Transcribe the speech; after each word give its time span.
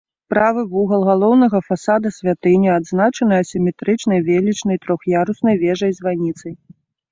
Правы 0.33 0.61
вугал 0.71 1.03
галоўнага 1.09 1.59
фасада 1.67 2.07
святыні 2.15 2.69
адзначаны 2.77 3.33
асіметрычнай 3.43 4.19
велічнай 4.33 4.77
трох'яруснай 4.89 5.55
вежай-званіцай. 5.69 6.53